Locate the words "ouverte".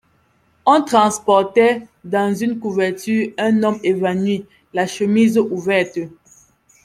5.37-5.99